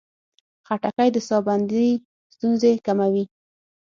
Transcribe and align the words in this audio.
خټکی 0.67 1.09
د 1.15 1.17
ساه 1.27 1.41
بندي 1.47 1.89
ستونزې 2.33 2.71
کموي. 2.85 3.23